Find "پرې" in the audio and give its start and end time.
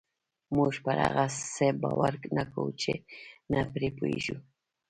3.73-3.89